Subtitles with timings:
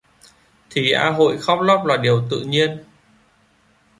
[0.69, 2.79] Thì a hội khóc lóc là điều tự nhiên